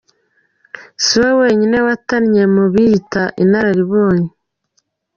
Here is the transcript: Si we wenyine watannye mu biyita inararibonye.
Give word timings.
Si 1.03 1.15
we 1.23 1.31
wenyine 1.41 1.77
watannye 1.87 2.43
mu 2.55 2.63
biyita 2.73 3.23
inararibonye. 3.43 4.29